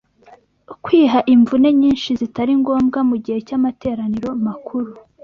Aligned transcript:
kwiha 0.83 1.19
imvune 1.33 1.69
nyinshi 1.81 2.09
zitari 2.19 2.53
ngombwa 2.61 2.99
mu 3.09 3.15
gihe 3.23 3.39
cy’amateraniro 3.47 4.29
makuru 4.45 4.91